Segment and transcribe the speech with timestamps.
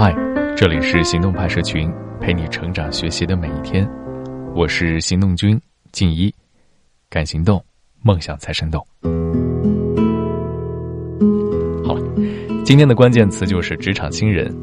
[0.00, 0.14] 嗨，
[0.56, 3.84] 这里是行动派社群，陪你成长学习的每一天。
[4.54, 6.32] 我是行动君静一，
[7.10, 7.60] 敢行动，
[8.00, 8.80] 梦想才生动。
[11.84, 12.14] 好了，
[12.64, 14.54] 今天的关键词就是职场新人。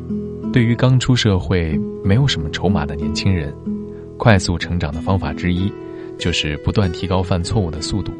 [0.54, 3.54] 对于刚出社会、没有什么筹码的年轻人，
[4.18, 5.70] 快速成长的方法之一，
[6.18, 8.14] 就是不断提高犯错误的速度。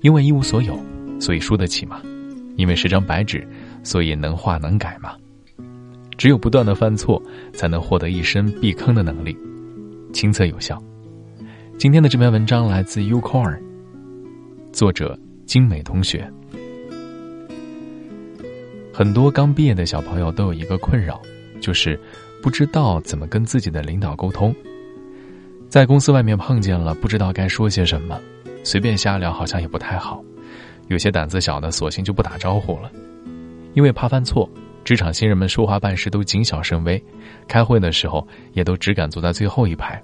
[0.00, 0.74] 因为一无所有，
[1.20, 1.98] 所以输得起嘛；
[2.56, 3.46] 因为是张白纸，
[3.82, 5.12] 所以能画能改嘛。
[6.18, 7.22] 只有不断的犯错，
[7.52, 9.38] 才能获得一身避坑的能力，
[10.12, 10.82] 亲测有效。
[11.78, 13.56] 今天的这篇文章来自 Ucorn，
[14.72, 16.28] 作者精美同学。
[18.92, 21.22] 很多刚毕业的小朋友都有一个困扰，
[21.60, 21.98] 就是
[22.42, 24.52] 不知道怎么跟自己的领导沟通。
[25.68, 28.20] 在公司外面碰见了，不知道该说些什么，
[28.64, 30.20] 随便瞎聊好像也不太好。
[30.88, 32.90] 有些胆子小的，索性就不打招呼了，
[33.74, 34.50] 因为怕犯错。
[34.88, 36.98] 职场新人们说话办事都谨小慎微，
[37.46, 40.02] 开会的时候也都只敢坐在最后一排。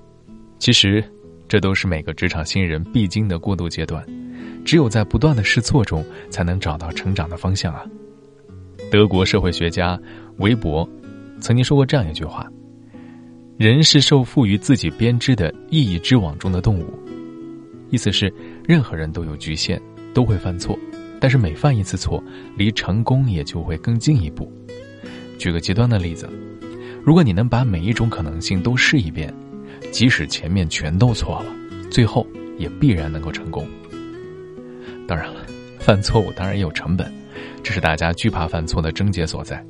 [0.58, 1.02] 其实，
[1.48, 4.04] 这都是每个职场新人必经的过渡阶段。
[4.62, 7.82] 只有在不断的试错中，才能找到成长的方向啊！
[8.90, 9.98] 德国社会学家
[10.36, 10.86] 韦伯
[11.40, 12.46] 曾经说过这样一句话
[13.56, 16.92] ：“人是受赋予自己编织的意义之网中的动物。”
[17.88, 18.30] 意思是，
[18.68, 19.80] 任何人都有局限，
[20.12, 20.78] 都会犯错，
[21.24, 22.22] 但是每犯一次错，
[22.54, 24.52] 离成功也就会更进一步。
[25.38, 26.28] 举个极端的例子，
[27.02, 29.32] 如果你能把每一种可能性都试一遍，
[29.90, 31.46] 即使前面全都错了，
[31.90, 32.26] 最后
[32.58, 33.66] 也必然能够成功。
[35.08, 35.46] 当然了，
[35.78, 37.10] 犯错误当然也有成本，
[37.62, 39.64] 这是大家惧怕犯错的症结所在。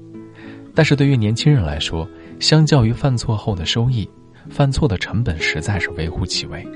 [0.75, 2.05] 但是对于年轻人来说，
[2.41, 4.11] 相较于犯错后的收益，
[4.51, 6.67] 犯错的成本实在是微乎其微。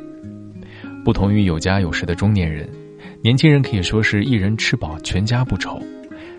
[1.05, 2.71] 不同于有家有室的中年人，
[3.23, 5.81] 年轻人可以说是一人吃饱全家不愁。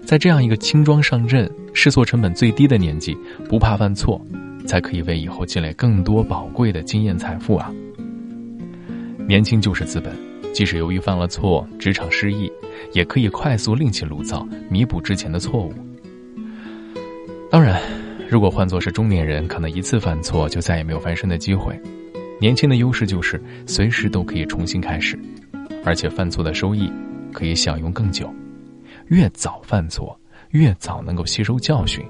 [0.06, 3.16] 在这样一个轻装上阵、试错成本最低的年纪，
[3.48, 4.20] 不怕犯错，
[4.66, 7.72] 才可以为以后积累更多宝贵的经验财富啊！
[9.28, 10.12] 年轻就是资本，
[10.54, 12.52] 即使由于犯了错、职场失意，
[12.94, 15.74] 也可以快速另起炉灶，弥补之前的错误。
[17.52, 17.80] 当然，
[18.28, 21.80] 如果换作是中年人，可能一次犯错就再也没有翻身的机会。
[22.40, 25.20] 年轻的优势就是随时都可以重新开始，
[25.86, 26.92] 而且犯错的收益
[27.32, 28.34] 可以享用更久。
[29.08, 30.20] 越早犯错，
[30.52, 32.06] 越早能够吸收教训，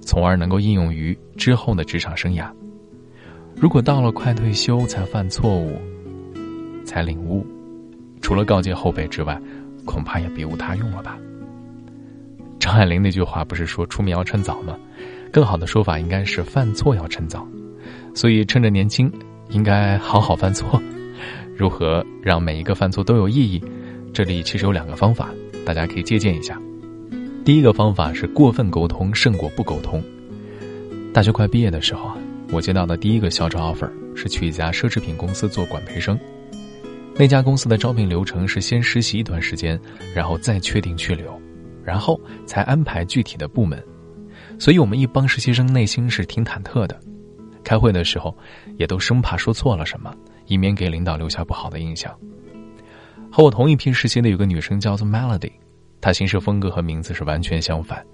[0.00, 2.50] 从而能够应用于之后的职场生涯。
[3.54, 5.78] 如果到了快退休才犯错误，
[6.84, 7.46] 才领悟，
[8.20, 9.40] 除了告诫后辈之外，
[9.84, 11.16] 恐怕也别无他用了吧。
[12.58, 14.76] 张爱玲那句话不是说出名要趁早吗？
[15.32, 17.46] 更好的说法应该是犯错要趁早。
[18.14, 19.12] 所以趁着年轻，
[19.50, 20.82] 应该好好犯错。
[21.60, 23.62] 如何让每一个犯错都有意义？
[24.14, 25.28] 这里其实有两个方法。
[25.62, 26.58] 大家可以借鉴一下。
[27.44, 30.02] 第一个方法是过分沟通胜过不沟通。
[31.12, 32.16] 大学快毕业的时候啊，
[32.50, 36.18] 我接到的第一个校招 offer 是去一家奢侈品公司做管培生。
[37.14, 39.78] 那家公司的招聘流程是先实习一段时间，
[40.14, 41.38] 然后再确定去留，
[41.84, 43.78] 然后才安排具体的部门。
[44.58, 46.98] 所以我们一帮实习生内心是挺忐忑的，
[47.62, 48.34] 开会的时候
[48.78, 50.10] 也都生怕说错了什么，
[50.50, 52.12] 以免给领导留下不好的印象。
[53.30, 55.52] 和我同一批实习的有个女生叫做 Melody，
[56.00, 58.04] 她行事风格和名字是完全相反，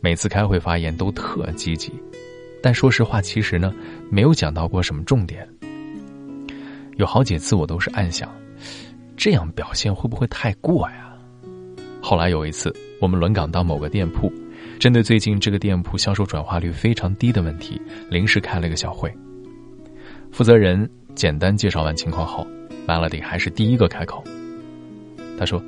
[0.00, 1.92] 每次开会发言都特积极，
[2.62, 3.74] 但说实话，其实呢
[4.10, 5.46] 没有讲到过什么重点。
[6.96, 8.34] 有好几次我都是暗想，
[9.14, 11.12] 这样表现会不会太过呀？
[12.00, 14.32] 后来有一次我们轮岗到某个店铺，
[14.78, 17.78] 针对最近这个店铺销售转化率非常低的问题，
[18.08, 19.14] 临时开了个小会。
[20.32, 22.46] 负责人简单介绍完情况后
[22.86, 24.22] ，Melody 还是第一个开口。
[25.38, 25.60] 他说：“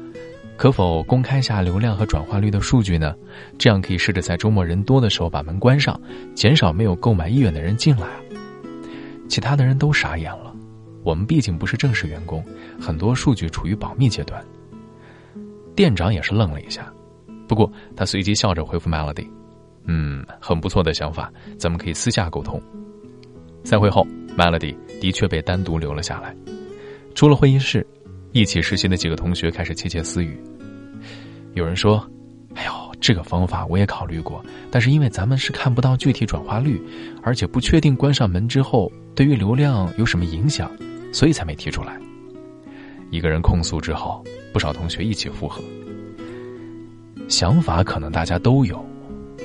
[0.56, 3.14] 可否公开下流量和转化率的数据呢？
[3.58, 6.00] 这样可以试着在周末人多的时候把门关上，
[6.34, 8.06] 减少没有购买意愿的人进来。”
[9.28, 10.54] 其他的人都傻眼了。
[11.02, 12.44] 我们毕竟不是正式员工，
[12.78, 14.44] 很多数据处于保密阶段。
[15.74, 16.92] 店长也是愣了一下，
[17.46, 19.28] 不过他随即笑着回复 Melody：“
[19.84, 22.60] 嗯，很不错的想法，咱们可以私下沟通。
[23.64, 24.06] ”散会后
[24.36, 26.34] ，Melody 的确被单独留了下来。
[27.14, 27.86] 出了会议室。
[28.32, 30.38] 一起实习的几个同学开始窃窃私语。
[31.54, 32.06] 有人说
[32.54, 36.78] ：“哎呦，这个方法我也考虑过，但是因为咱们是看不到具体转化率，
[37.22, 40.70] 而且不确定关上门之后对于流量有什么影响，
[41.10, 41.98] 所以才没提出来。”
[43.10, 44.22] 一个人控诉之后，
[44.52, 45.62] 不少同学一起附和。
[47.28, 48.84] 想法可能大家都有，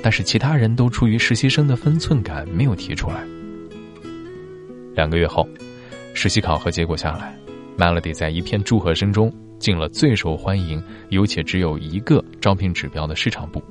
[0.03, 3.23] 但是其他人都出于实习生的分寸感没有提出来。
[4.95, 5.47] 两个月后，
[6.13, 7.35] 实习考核结果下来。
[7.77, 13.61] Melody 在一片祝贺声中进了最受欢迎、有且只有一个招聘指标的市场部。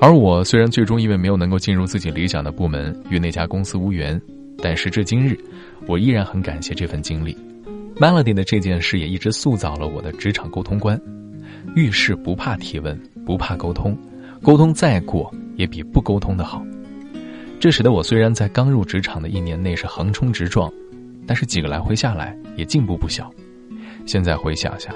[0.00, 4.20] 而我虽然最终因为没有能够进入自己理想的部门，与那家公司无缘，
[4.58, 5.38] 但时至今日，
[5.86, 7.36] 我依然很感谢这份经历。
[7.96, 11.00] Melody 的这件事也一直塑造了我的职场沟通观：
[11.76, 13.96] 遇事不怕提问，不怕沟通，
[14.42, 16.64] 沟通再过也比不沟通的好。
[17.60, 20.72] 这使得我虽然在刚入职场的一年内是横冲直撞，
[21.26, 23.30] 但是几个来回下来也进步不小。
[24.06, 24.94] 现在回想下，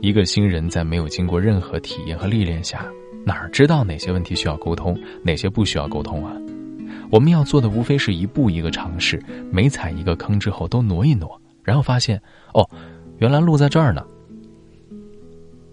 [0.00, 2.86] 一个新人在没有经过任何体验和历练下，
[3.26, 6.32] 哪知道哪些问题需要沟通，哪些不需要沟通啊？
[7.10, 9.20] 我们要做的无非是一步一个尝试，
[9.50, 11.28] 每踩一个坑之后都挪一挪，
[11.64, 12.22] 然后发现
[12.52, 12.64] 哦，
[13.18, 14.06] 原来路在这儿呢。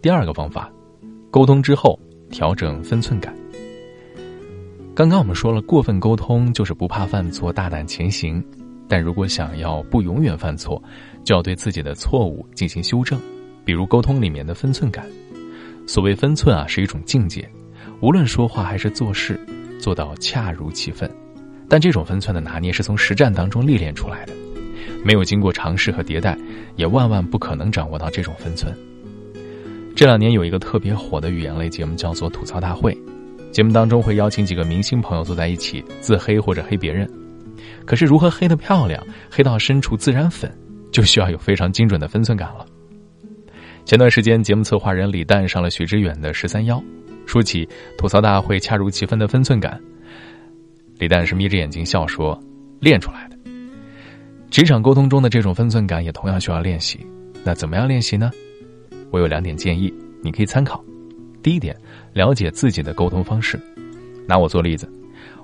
[0.01, 0.71] 第二个方法，
[1.29, 1.99] 沟通之后
[2.31, 3.31] 调整分寸感。
[4.93, 8.43] 刚刚我们说了，过分沟通就是不怕犯错，大胆前行。
[8.89, 10.81] 但如果想要不永远犯错，
[11.23, 13.17] 就要对自己的错误进行修正。
[13.63, 15.05] 比如沟通里面的分寸感。
[15.88, 17.49] 所谓分寸啊，是一种境界，
[18.01, 19.39] 无论说话还是做事，
[19.79, 21.09] 做到恰如其分。
[21.69, 24.33] 但这种分寸的拿捏是从实战当中历练出来的，
[25.05, 26.38] 没有经过尝试和迭代，
[26.75, 28.75] 也万万不可能掌握到这种分寸。
[29.95, 32.93] 这两年有一个特别火的语言类节目，叫做《吐槽大会》。
[33.51, 37.09] 节目当中会邀请几个明星朋友坐在一起自黑或者黑别人，
[37.86, 40.50] 可是如何黑得漂亮，黑到深处自然粉，
[40.92, 42.65] 就需要有非常精准的分寸感了。
[43.83, 46.81] 前段时间节目策划人李诞上了许知远的十三幺，
[47.25, 47.68] 说起
[47.98, 49.80] 吐槽大会恰如其分的分寸感，
[50.98, 52.42] 李诞是眯着眼睛笑说
[52.80, 53.38] ：“练出来的。”
[54.50, 57.00] 职场沟通中的这种分寸感也同样需要练习。
[57.44, 58.31] 那怎么样练习呢？
[59.09, 60.83] 我有两点建议，你可以参考。
[61.41, 61.75] 第一点，
[62.13, 63.59] 了解自己的沟通方式。
[64.27, 64.88] 拿我做例子，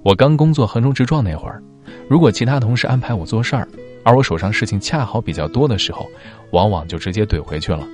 [0.04, 1.62] 我刚工作横冲直撞那会儿，
[2.08, 3.68] 如果其他同事安排我做事儿，
[4.04, 6.08] 而我手上事情恰好比较多的时候，
[6.52, 7.88] 往往就直接怼回去了。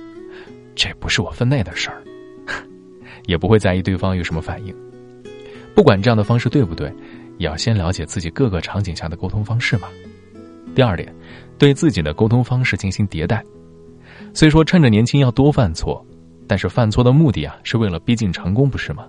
[0.74, 2.02] 这不是我分内的事儿，
[3.26, 4.74] 也不会在意对方有什么反应。
[5.74, 6.92] 不管这样的方式对不对，
[7.38, 9.88] 也要先了解自己各个场景下的沟通方式嘛。
[10.74, 11.12] 第二点，
[11.58, 13.42] 对自己的沟通方式进行迭代。
[14.32, 16.04] 虽说趁着年轻要多犯错。
[16.46, 19.06] 但是犯错的目的啊，是为了逼近成功，不是吗？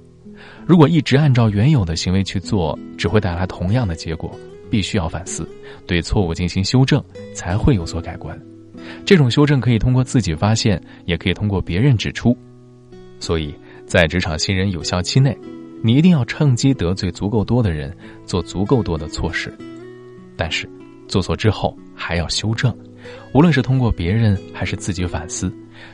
[0.65, 4.31] 如果一直按照原有的行为去做，只会带来同样的结果。
[4.67, 5.47] 必须要反思，
[5.85, 7.01] 对错误进行修正，
[7.35, 8.37] 才会有所改观。
[9.05, 12.35] 这种修正可以通过自己发现，也可以通过别人指出。
[13.19, 13.53] 所以
[13.85, 15.37] 在职场新人有效期内，
[15.83, 17.95] 你一定要趁机得罪足够多的人，
[18.25, 19.55] 做足够多的错事。
[20.35, 20.67] 但是
[21.07, 22.75] 做错之后还要修正，
[23.33, 25.53] 无论是通过别人还是自己反思，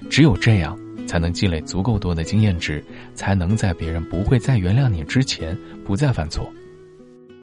[0.10, 0.80] 只有这样。
[1.12, 2.82] 才能积累足够多的经验值，
[3.14, 6.50] 才能在别人不会再原谅你之前不再犯错。